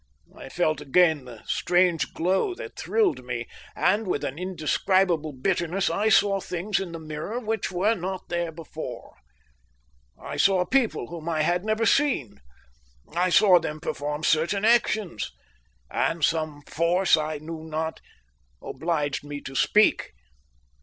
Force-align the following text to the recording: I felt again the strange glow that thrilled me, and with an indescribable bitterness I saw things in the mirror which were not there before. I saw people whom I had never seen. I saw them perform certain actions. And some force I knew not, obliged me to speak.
I 0.35 0.49
felt 0.49 0.81
again 0.81 1.25
the 1.25 1.43
strange 1.45 2.11
glow 2.15 2.55
that 2.55 2.75
thrilled 2.75 3.23
me, 3.23 3.47
and 3.75 4.07
with 4.07 4.23
an 4.23 4.39
indescribable 4.39 5.31
bitterness 5.31 5.91
I 5.91 6.09
saw 6.09 6.39
things 6.39 6.79
in 6.79 6.91
the 6.91 6.97
mirror 6.99 7.39
which 7.39 7.71
were 7.71 7.93
not 7.93 8.27
there 8.27 8.51
before. 8.51 9.13
I 10.19 10.37
saw 10.37 10.65
people 10.65 11.09
whom 11.09 11.29
I 11.29 11.43
had 11.43 11.63
never 11.63 11.85
seen. 11.85 12.39
I 13.15 13.29
saw 13.29 13.59
them 13.59 13.79
perform 13.79 14.23
certain 14.23 14.65
actions. 14.65 15.31
And 15.91 16.25
some 16.25 16.63
force 16.63 17.15
I 17.15 17.37
knew 17.37 17.63
not, 17.63 18.01
obliged 18.59 19.23
me 19.23 19.39
to 19.41 19.53
speak. 19.53 20.13